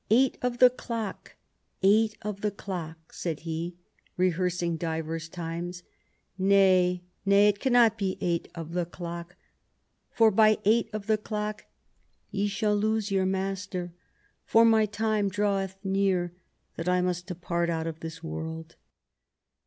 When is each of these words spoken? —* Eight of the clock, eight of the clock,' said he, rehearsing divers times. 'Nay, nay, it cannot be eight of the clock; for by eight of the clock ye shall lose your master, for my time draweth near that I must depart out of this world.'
—* 0.02 0.10
Eight 0.10 0.36
of 0.42 0.58
the 0.58 0.68
clock, 0.68 1.36
eight 1.82 2.14
of 2.20 2.42
the 2.42 2.50
clock,' 2.50 3.10
said 3.14 3.40
he, 3.48 3.78
rehearsing 4.18 4.76
divers 4.76 5.30
times. 5.30 5.82
'Nay, 6.36 7.04
nay, 7.24 7.48
it 7.48 7.58
cannot 7.58 7.96
be 7.96 8.18
eight 8.20 8.48
of 8.54 8.72
the 8.74 8.84
clock; 8.84 9.34
for 10.10 10.30
by 10.30 10.58
eight 10.66 10.90
of 10.92 11.06
the 11.06 11.16
clock 11.16 11.64
ye 12.30 12.48
shall 12.48 12.76
lose 12.76 13.10
your 13.10 13.24
master, 13.24 13.94
for 14.44 14.66
my 14.66 14.84
time 14.84 15.30
draweth 15.30 15.78
near 15.82 16.34
that 16.76 16.86
I 16.86 17.00
must 17.00 17.26
depart 17.26 17.70
out 17.70 17.86
of 17.86 18.00
this 18.00 18.22
world.' 18.22 18.76